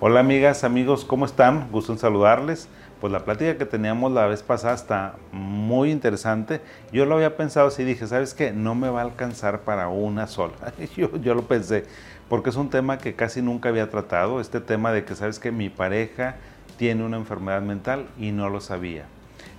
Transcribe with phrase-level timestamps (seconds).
[0.00, 1.72] Hola amigas, amigos, ¿cómo están?
[1.72, 2.68] Gusto en saludarles.
[3.00, 6.60] Pues la plática que teníamos la vez pasada está muy interesante.
[6.92, 8.52] Yo lo había pensado así, dije, ¿sabes qué?
[8.52, 10.54] No me va a alcanzar para una sola.
[10.96, 11.84] Yo, yo lo pensé,
[12.28, 15.50] porque es un tema que casi nunca había tratado, este tema de que, ¿sabes que
[15.50, 16.36] Mi pareja
[16.76, 19.06] tiene una enfermedad mental y no lo sabía.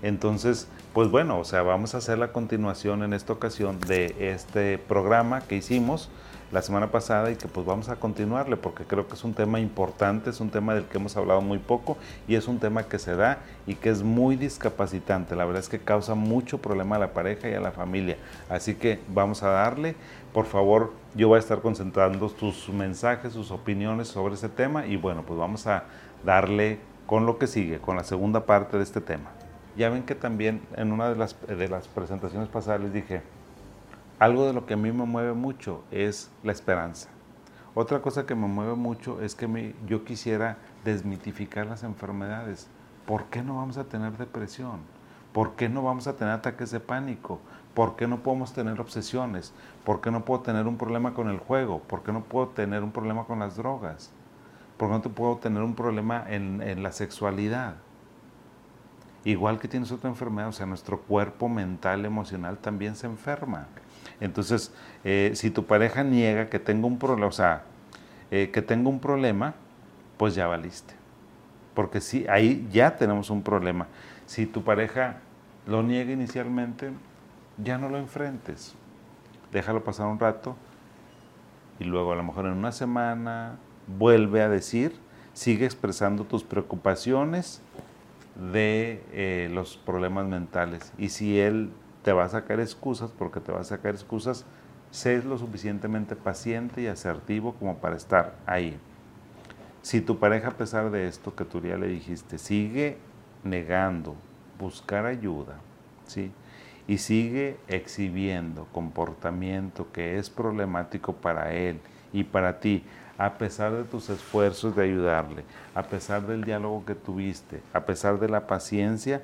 [0.02, 4.78] Entonces, pues bueno, o sea, vamos a hacer la continuación en esta ocasión de este
[4.78, 6.10] programa que hicimos
[6.52, 9.60] la semana pasada y que pues vamos a continuarle porque creo que es un tema
[9.60, 13.00] importante, es un tema del que hemos hablado muy poco y es un tema que
[13.00, 15.36] se da y que es muy discapacitante.
[15.36, 18.18] La verdad es que causa mucho problema a la pareja y a la familia.
[18.50, 19.96] Así que vamos a darle,
[20.34, 24.98] por favor, yo voy a estar concentrando tus mensajes, sus opiniones sobre ese tema y
[24.98, 25.84] bueno, pues vamos a
[26.26, 29.32] darle con lo que sigue, con la segunda parte de este tema.
[29.76, 33.22] Ya ven que también en una de las, de las presentaciones pasadas les dije,
[34.20, 37.10] algo de lo que a mí me mueve mucho es la esperanza.
[37.74, 42.68] Otra cosa que me mueve mucho es que yo quisiera desmitificar las enfermedades.
[43.06, 44.82] ¿Por qué no vamos a tener depresión?
[45.32, 47.40] ¿Por qué no vamos a tener ataques de pánico?
[47.74, 49.54] ¿Por qué no podemos tener obsesiones?
[49.86, 51.80] ¿Por qué no puedo tener un problema con el juego?
[51.80, 54.12] ¿Por qué no puedo tener un problema con las drogas?
[54.76, 57.76] ¿Por qué no puedo tener un problema en, en la sexualidad?
[59.26, 63.68] Igual que tienes otra enfermedad, o sea, nuestro cuerpo mental, emocional también se enferma.
[64.22, 67.64] Entonces, eh, si tu pareja niega que tenga un problema, o sea,
[68.32, 69.56] eh, que tenga un problema,
[70.18, 70.94] pues ya valiste.
[71.74, 73.88] Porque sí, ahí ya tenemos un problema.
[74.26, 75.18] Si tu pareja
[75.66, 76.92] lo niega inicialmente,
[77.58, 78.74] ya no lo enfrentes.
[79.52, 80.56] Déjalo pasar un rato
[81.80, 84.96] y luego a lo mejor en una semana vuelve a decir,
[85.34, 87.62] sigue expresando tus preocupaciones
[88.40, 90.94] de eh, los problemas mentales.
[90.98, 91.72] Y si él
[92.04, 94.46] te va a sacar excusas, porque te va a sacar excusas,
[94.92, 98.78] sé lo suficientemente paciente y asertivo como para estar ahí.
[99.82, 102.98] Si tu pareja, a pesar de esto que tú ya le dijiste, sigue
[103.44, 104.16] negando
[104.58, 105.60] buscar ayuda,
[106.06, 106.32] ¿sí?
[106.88, 111.80] Y sigue exhibiendo comportamiento que es problemático para él
[112.12, 112.84] y para ti,
[113.20, 115.44] a pesar de tus esfuerzos de ayudarle,
[115.76, 119.22] a pesar del diálogo que tuviste, a pesar de la paciencia,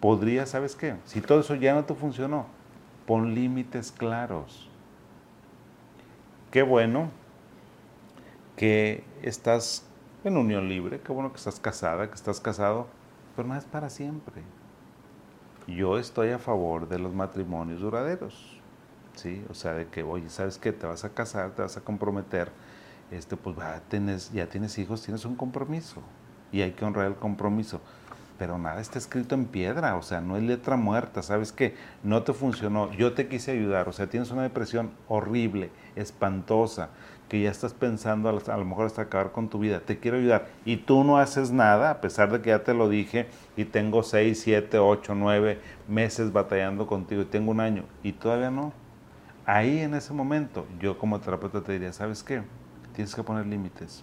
[0.00, 0.96] podría, ¿sabes qué?
[1.06, 2.44] Si todo eso ya no te funcionó,
[3.06, 4.68] pon límites claros.
[6.50, 7.10] Qué bueno
[8.54, 9.86] que estás
[10.24, 12.86] en unión libre, qué bueno que estás casada, que estás casado,
[13.34, 14.42] pero no es para siempre.
[15.66, 18.60] Yo estoy a favor de los matrimonios duraderos,
[19.14, 19.42] ¿sí?
[19.48, 20.72] O sea, de que, oye, ¿sabes qué?
[20.72, 22.50] Te vas a casar, te vas a comprometer,
[23.10, 23.56] este, pues
[24.32, 26.02] ya tienes hijos, tienes un compromiso
[26.52, 27.80] y hay que honrar el compromiso.
[28.38, 31.74] Pero nada está escrito en piedra, o sea, no es letra muerta, ¿sabes qué?
[32.04, 36.90] No te funcionó, yo te quise ayudar, o sea, tienes una depresión horrible, espantosa,
[37.28, 40.46] que ya estás pensando a lo mejor hasta acabar con tu vida, te quiero ayudar,
[40.64, 43.26] y tú no haces nada, a pesar de que ya te lo dije,
[43.56, 48.52] y tengo 6, 7, 8, 9 meses batallando contigo, y tengo un año, y todavía
[48.52, 48.72] no.
[49.46, 52.42] Ahí en ese momento, yo como terapeuta te diría, ¿sabes qué?
[52.98, 54.02] Tienes que poner límites.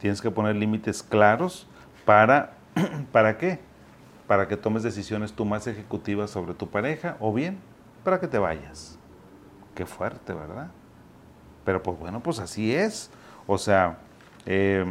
[0.00, 1.68] Tienes que poner límites claros
[2.04, 2.54] para,
[3.12, 3.60] ¿para qué?
[4.26, 7.60] Para que tomes decisiones tú más ejecutivas sobre tu pareja o bien
[8.02, 8.98] para que te vayas.
[9.76, 10.72] Qué fuerte, ¿verdad?
[11.64, 13.12] Pero pues bueno, pues así es.
[13.46, 13.98] O sea,
[14.44, 14.84] eh,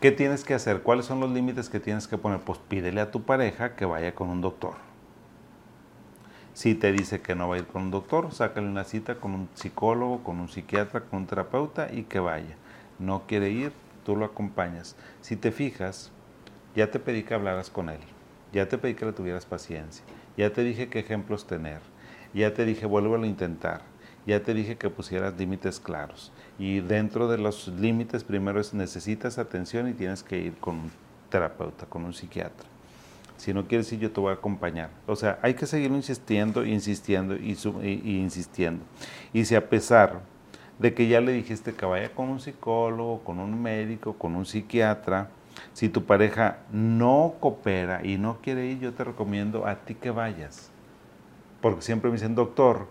[0.00, 0.80] ¿qué tienes que hacer?
[0.80, 2.40] ¿Cuáles son los límites que tienes que poner?
[2.40, 4.87] Pues pídele a tu pareja que vaya con un doctor
[6.58, 9.32] si te dice que no va a ir con un doctor, sácale una cita con
[9.32, 12.56] un psicólogo, con un psiquiatra, con un terapeuta y que vaya.
[12.98, 13.70] No quiere ir,
[14.04, 14.96] tú lo acompañas.
[15.20, 16.10] Si te fijas,
[16.74, 18.00] ya te pedí que hablaras con él,
[18.52, 20.04] ya te pedí que le tuvieras paciencia,
[20.36, 21.78] ya te dije qué ejemplos tener,
[22.34, 23.82] ya te dije vuélvelo a intentar,
[24.26, 26.32] ya te dije que pusieras límites claros.
[26.58, 30.90] Y dentro de los límites primero es necesitas atención y tienes que ir con un
[31.30, 32.77] terapeuta, con un psiquiatra.
[33.38, 34.90] Si no quieres ir, yo te voy a acompañar.
[35.06, 37.56] O sea, hay que seguir insistiendo, insistiendo y,
[38.04, 38.84] insistiendo.
[39.32, 40.20] Y si a pesar
[40.80, 44.44] de que ya le dijiste que vaya con un psicólogo, con un médico, con un
[44.44, 45.30] psiquiatra,
[45.72, 50.10] si tu pareja no coopera y no quiere ir, yo te recomiendo a ti que
[50.10, 50.70] vayas.
[51.60, 52.88] Porque siempre me dicen, doctor,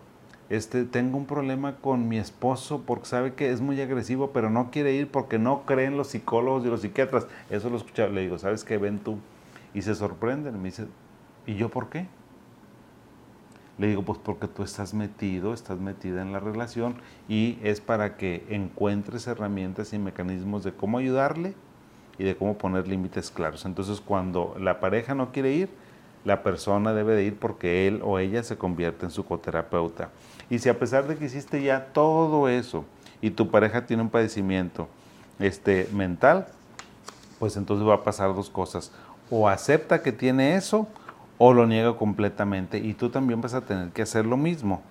[0.50, 4.72] este, tengo un problema con mi esposo porque sabe que es muy agresivo, pero no
[4.72, 7.28] quiere ir porque no creen los psicólogos y los psiquiatras.
[7.50, 8.14] Eso lo he escuchado.
[8.14, 8.78] Le digo, ¿sabes qué?
[8.78, 9.20] Ven tú
[9.78, 10.88] y se sorprenden me dice,
[11.46, 12.08] ¿y yo por qué?
[13.78, 16.96] Le digo, pues porque tú estás metido, estás metida en la relación
[17.30, 21.54] y es para que encuentres herramientas y mecanismos de cómo ayudarle
[22.18, 23.66] y de cómo poner límites claros.
[23.66, 25.70] Entonces, cuando la pareja no quiere ir,
[26.26, 30.10] la persona debe de ir porque él o ella se convierte en su coterapeuta.
[30.50, 32.84] Y si a pesar de que hiciste ya todo eso
[33.22, 34.88] y tu pareja tiene un padecimiento
[35.38, 36.48] este, mental,
[37.40, 38.92] pues entonces va a pasar dos cosas.
[39.30, 40.88] O acepta que tiene eso
[41.38, 44.82] o lo niega completamente y tú también vas a tener que hacer lo mismo.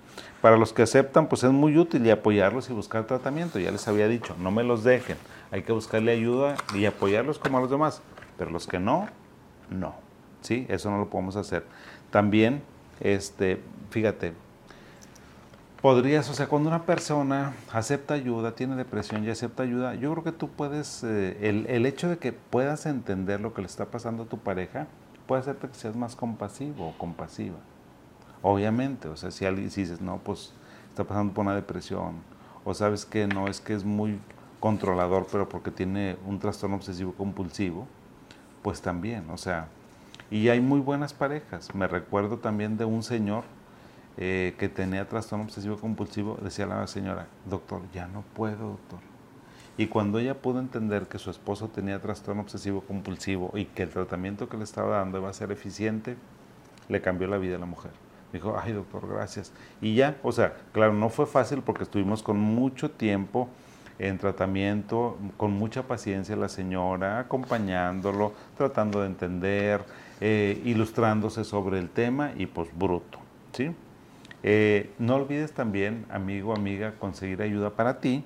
[0.40, 3.58] Para los que aceptan, pues es muy útil y apoyarlos y buscar tratamiento.
[3.58, 5.16] Ya les había dicho, no me los dejen.
[5.50, 8.02] Hay que buscarle ayuda y apoyarlos como a los demás.
[8.38, 9.08] Pero los que no,
[9.70, 9.94] no.
[10.42, 10.66] ¿Sí?
[10.68, 11.64] Eso no lo podemos hacer.
[12.10, 12.62] También,
[13.00, 13.60] este,
[13.90, 14.34] fíjate,
[15.82, 20.24] podrías, o sea, cuando una persona acepta ayuda, tiene depresión y acepta ayuda, yo creo
[20.24, 23.86] que tú puedes, eh, el, el, hecho de que puedas entender lo que le está
[23.86, 24.86] pasando a tu pareja,
[25.26, 27.58] puede hacerte que seas más compasivo o compasiva.
[28.42, 30.52] Obviamente, o sea, si, alguien, si dices, no, pues
[30.90, 32.16] está pasando por una depresión,
[32.64, 34.18] o sabes que no, es que es muy
[34.60, 37.86] controlador, pero porque tiene un trastorno obsesivo compulsivo,
[38.62, 39.68] pues también, o sea,
[40.30, 41.74] y hay muy buenas parejas.
[41.74, 43.44] Me recuerdo también de un señor
[44.18, 49.00] eh, que tenía trastorno obsesivo compulsivo, decía la señora, doctor, ya no puedo, doctor.
[49.78, 53.90] Y cuando ella pudo entender que su esposo tenía trastorno obsesivo compulsivo y que el
[53.90, 56.16] tratamiento que le estaba dando iba a ser eficiente,
[56.88, 57.90] le cambió la vida a la mujer.
[58.32, 59.52] Dijo, ay doctor, gracias.
[59.82, 63.48] Y ya, o sea, claro, no fue fácil porque estuvimos con mucho tiempo
[63.98, 69.84] en tratamiento, con mucha paciencia la señora, acompañándolo, tratando de entender,
[70.20, 73.18] eh, ilustrándose sobre el tema y pues bruto.
[73.52, 73.74] ¿sí?
[74.48, 78.22] Eh, no olvides también, amigo, amiga, conseguir ayuda para ti,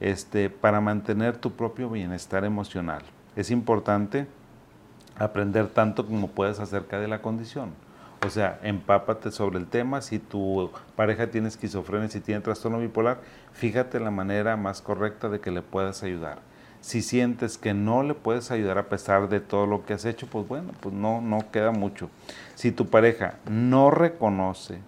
[0.00, 3.02] este, para mantener tu propio bienestar emocional.
[3.36, 4.26] Es importante
[5.18, 7.74] aprender tanto como puedas acerca de la condición.
[8.26, 10.00] O sea, empápate sobre el tema.
[10.00, 13.20] Si tu pareja tiene esquizofrenia, si tiene trastorno bipolar,
[13.52, 16.38] fíjate la manera más correcta de que le puedas ayudar.
[16.80, 20.26] Si sientes que no le puedes ayudar a pesar de todo lo que has hecho,
[20.26, 22.08] pues bueno, pues no, no queda mucho.
[22.54, 24.78] Si tu pareja no reconoce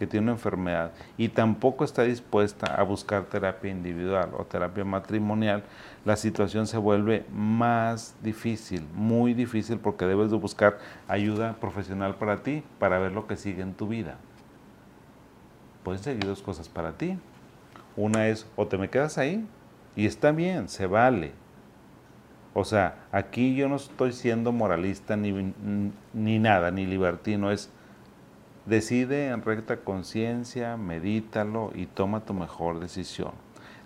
[0.00, 5.62] que tiene una enfermedad y tampoco está dispuesta a buscar terapia individual o terapia matrimonial,
[6.06, 12.42] la situación se vuelve más difícil, muy difícil porque debes de buscar ayuda profesional para
[12.42, 14.16] ti para ver lo que sigue en tu vida.
[15.82, 17.18] Pueden seguir dos cosas para ti.
[17.94, 19.46] Una es o te me quedas ahí
[19.96, 21.32] y está bien, se vale.
[22.54, 25.52] O sea, aquí yo no estoy siendo moralista ni,
[26.14, 27.70] ni nada, ni libertino, es
[28.70, 33.32] Decide en recta conciencia, medítalo y toma tu mejor decisión.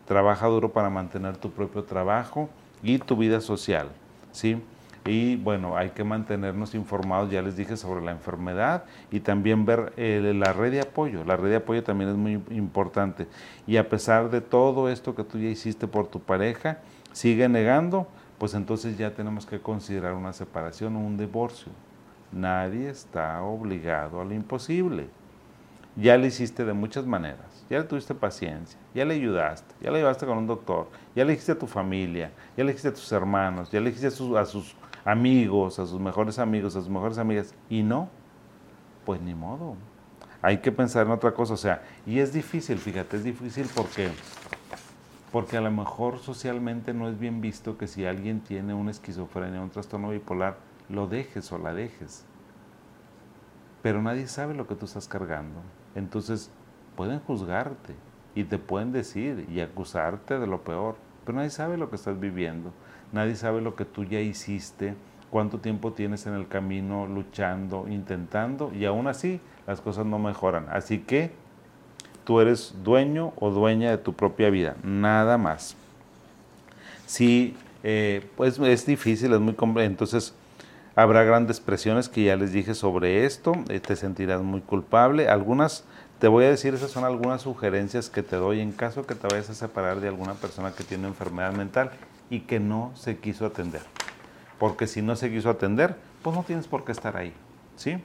[0.05, 2.51] Trabaja duro para mantener tu propio trabajo
[2.83, 3.89] y tu vida social,
[4.31, 4.63] ¿sí?
[5.07, 9.95] Y bueno, hay que mantenernos informados, ya les dije, sobre la enfermedad y también ver
[9.97, 11.25] eh, la red de apoyo.
[11.25, 13.27] La red de apoyo también es muy importante.
[13.67, 16.81] Y a pesar de todo esto que tú ya hiciste por tu pareja,
[17.13, 21.73] sigue negando, pues entonces ya tenemos que considerar una separación o un divorcio.
[22.33, 25.09] Nadie está obligado a lo imposible.
[25.97, 27.55] Ya le hiciste de muchas maneras.
[27.71, 31.31] Ya le tuviste paciencia, ya le ayudaste, ya le ayudaste con un doctor, ya le
[31.31, 34.77] dijiste a tu familia, ya le dijiste a tus hermanos, ya le dijiste a sus,
[35.05, 38.09] amigos, a sus mejores amigos, a sus mejores amigas, y no,
[39.07, 39.77] pues ni modo.
[40.43, 44.11] Hay que pensar en otra cosa, o sea, y es difícil, fíjate, es difícil porque
[45.33, 49.61] porque a lo mejor socialmente no es bien visto que si alguien tiene una esquizofrenia,
[49.61, 50.59] un trastorno bipolar,
[50.89, 52.25] lo dejes o la dejes.
[53.83, 55.61] Pero nadie sabe lo que tú estás cargando.
[55.95, 56.51] Entonces
[56.97, 57.95] pueden juzgarte
[58.35, 62.19] y te pueden decir y acusarte de lo peor, pero nadie sabe lo que estás
[62.19, 62.73] viviendo.
[63.13, 64.95] Nadie sabe lo que tú ya hiciste,
[65.31, 70.67] cuánto tiempo tienes en el camino luchando, intentando y aún así las cosas no mejoran.
[70.71, 71.33] Así que
[72.25, 75.77] tú eres dueño o dueña de tu propia vida, nada más.
[77.07, 80.35] Si eh, pues es difícil, es muy complejo, entonces
[80.97, 85.29] Habrá grandes presiones que ya les dije sobre esto, eh, te sentirás muy culpable.
[85.29, 85.83] Algunas,
[86.21, 89.27] te voy a decir, esas son algunas sugerencias que te doy en caso que te
[89.27, 91.91] vayas a separar de alguna persona que tiene enfermedad mental
[92.31, 93.83] y que no se quiso atender.
[94.61, 97.33] Porque si no se quiso atender, pues no tienes por qué estar ahí.
[97.75, 97.97] ¿sí?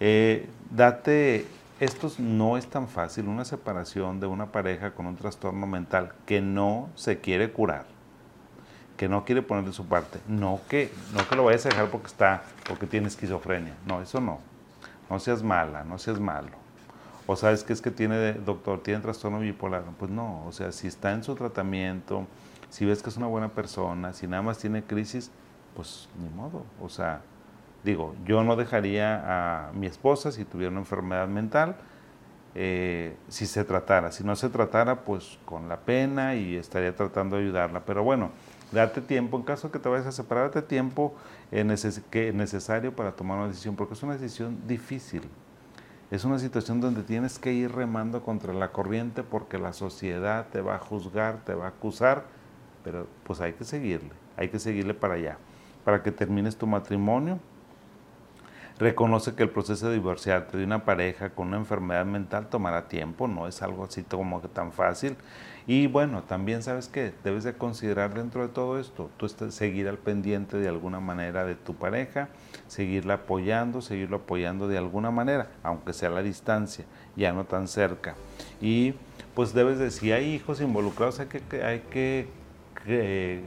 [0.00, 1.44] Eh, date,
[1.80, 6.40] esto no es tan fácil, una separación de una pareja con un trastorno mental que
[6.40, 7.95] no se quiere curar
[8.96, 10.18] que no quiere poner de su parte.
[10.26, 13.74] No que, no que lo vayas a dejar porque está, porque tiene esquizofrenia.
[13.86, 14.40] No, eso no.
[15.10, 16.50] No seas mala, no seas malo.
[17.26, 19.82] O sabes que es que tiene, doctor, tiene trastorno bipolar.
[19.98, 22.26] Pues no, o sea, si está en su tratamiento,
[22.70, 25.30] si ves que es una buena persona, si nada más tiene crisis,
[25.74, 26.64] pues ni modo.
[26.80, 27.20] O sea,
[27.84, 31.76] digo, yo no dejaría a mi esposa si tuviera una enfermedad mental,
[32.54, 34.12] eh, si se tratara.
[34.12, 37.80] Si no se tratara, pues con la pena y estaría tratando de ayudarla.
[37.84, 38.30] Pero bueno,
[38.72, 41.14] date tiempo, en caso que te vayas a separar, date tiempo
[41.50, 45.22] que es necesario para tomar una decisión, porque es una decisión difícil.
[46.10, 50.60] Es una situación donde tienes que ir remando contra la corriente porque la sociedad te
[50.60, 52.24] va a juzgar, te va a acusar,
[52.84, 55.38] pero pues hay que seguirle, hay que seguirle para allá,
[55.84, 57.40] para que termines tu matrimonio.
[58.78, 63.26] Reconoce que el proceso de divorciarte de una pareja con una enfermedad mental tomará tiempo,
[63.26, 65.16] no es algo así como que tan fácil.
[65.68, 69.98] Y bueno, también sabes que debes de considerar dentro de todo esto, tú seguir al
[69.98, 72.28] pendiente de alguna manera de tu pareja,
[72.68, 76.84] seguirla apoyando, seguirlo apoyando de alguna manera, aunque sea a la distancia,
[77.16, 78.14] ya no tan cerca.
[78.60, 78.94] Y
[79.34, 83.44] pues debes de, si hay hijos involucrados, hay que, hay que,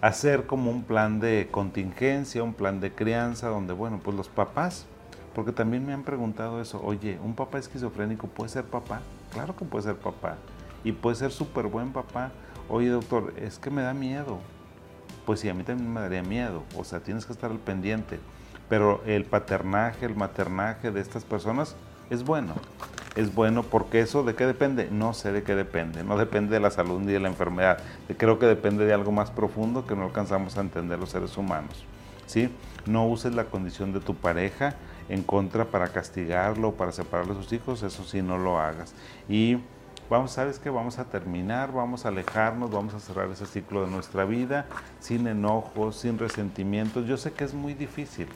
[0.00, 4.86] hacer como un plan de contingencia, un plan de crianza, donde, bueno, pues los papás,
[5.34, 9.02] porque también me han preguntado eso, oye, ¿un papá esquizofrénico puede ser papá?
[9.34, 10.38] Claro que puede ser papá
[10.84, 12.32] y puede ser súper buen papá.
[12.68, 14.38] Oye, doctor, es que me da miedo.
[15.26, 16.62] Pues sí, a mí también me daría miedo.
[16.76, 18.20] O sea, tienes que estar al pendiente.
[18.68, 21.76] Pero el paternaje, el maternaje de estas personas
[22.10, 22.54] es bueno.
[23.16, 24.88] Es bueno porque eso de qué depende?
[24.90, 26.04] No sé de qué depende.
[26.04, 27.78] No depende de la salud ni de la enfermedad.
[28.16, 31.84] Creo que depende de algo más profundo que no alcanzamos a entender los seres humanos.
[32.26, 32.48] ¿Sí?
[32.86, 34.76] No uses la condición de tu pareja
[35.08, 37.82] en contra para castigarlo o para separarlo de sus hijos.
[37.82, 38.94] Eso sí, no lo hagas.
[39.28, 39.58] Y
[40.10, 40.68] vamos, ¿sabes qué?
[40.68, 44.66] Vamos a terminar, vamos a alejarnos, vamos a cerrar ese ciclo de nuestra vida
[44.98, 47.06] sin enojos, sin resentimientos.
[47.06, 48.26] Yo sé que es muy difícil,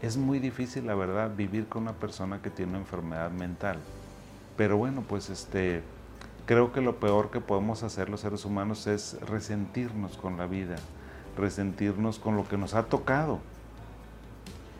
[0.00, 3.76] es muy difícil, la verdad, vivir con una persona que tiene una enfermedad mental.
[4.56, 5.82] Pero bueno, pues este,
[6.46, 10.76] creo que lo peor que podemos hacer los seres humanos es resentirnos con la vida,
[11.36, 13.40] resentirnos con lo que nos ha tocado.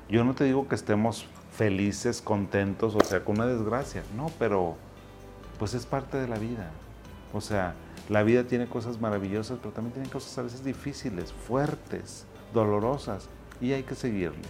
[0.08, 4.76] Yo no te digo que estemos felices, contentos, o sea, con una desgracia, no, pero
[5.58, 6.70] pues es parte de la vida.
[7.32, 7.74] O sea,
[8.08, 12.24] la vida tiene cosas maravillosas, pero también tiene cosas a veces difíciles, fuertes,
[12.54, 13.28] dolorosas,
[13.60, 14.48] y hay que seguirle.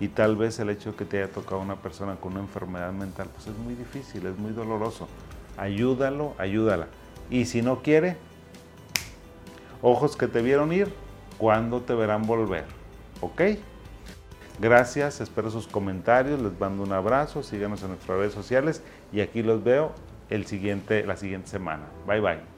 [0.00, 2.92] Y tal vez el hecho de que te haya tocado una persona con una enfermedad
[2.92, 5.08] mental, pues es muy difícil, es muy doloroso.
[5.56, 6.88] Ayúdalo, ayúdala.
[7.30, 8.16] Y si no quiere,
[9.82, 10.92] ojos que te vieron ir,
[11.38, 12.64] ¿cuándo te verán volver?
[13.20, 13.42] ¿Ok?
[14.58, 19.42] Gracias, espero sus comentarios, les mando un abrazo, síganos en nuestras redes sociales y aquí
[19.42, 19.92] los veo
[20.30, 21.84] el siguiente, la siguiente semana.
[22.06, 22.55] Bye bye.